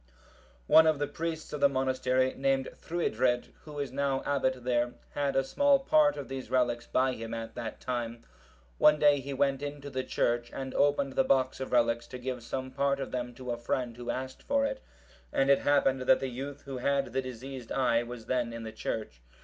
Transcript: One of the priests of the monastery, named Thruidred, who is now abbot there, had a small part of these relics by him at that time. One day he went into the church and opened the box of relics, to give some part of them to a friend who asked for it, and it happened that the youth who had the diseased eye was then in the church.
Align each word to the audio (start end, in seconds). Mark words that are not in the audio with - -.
One 0.65 0.87
of 0.87 0.97
the 0.97 1.05
priests 1.05 1.53
of 1.53 1.61
the 1.61 1.69
monastery, 1.69 2.33
named 2.35 2.69
Thruidred, 2.73 3.53
who 3.65 3.77
is 3.77 3.91
now 3.91 4.23
abbot 4.25 4.63
there, 4.63 4.93
had 5.11 5.35
a 5.35 5.43
small 5.43 5.77
part 5.77 6.17
of 6.17 6.27
these 6.27 6.49
relics 6.49 6.87
by 6.87 7.13
him 7.13 7.35
at 7.35 7.53
that 7.53 7.79
time. 7.79 8.23
One 8.79 8.97
day 8.97 9.19
he 9.19 9.31
went 9.31 9.61
into 9.61 9.91
the 9.91 10.03
church 10.03 10.49
and 10.53 10.73
opened 10.73 11.13
the 11.13 11.23
box 11.23 11.59
of 11.59 11.71
relics, 11.71 12.07
to 12.07 12.17
give 12.17 12.41
some 12.41 12.71
part 12.71 12.99
of 12.99 13.11
them 13.11 13.35
to 13.35 13.51
a 13.51 13.57
friend 13.57 13.95
who 13.95 14.09
asked 14.09 14.41
for 14.41 14.65
it, 14.65 14.81
and 15.31 15.51
it 15.51 15.59
happened 15.59 16.01
that 16.01 16.19
the 16.19 16.29
youth 16.29 16.63
who 16.63 16.79
had 16.79 17.13
the 17.13 17.21
diseased 17.21 17.71
eye 17.71 18.01
was 18.01 18.25
then 18.25 18.53
in 18.53 18.63
the 18.63 18.71
church. 18.71 19.21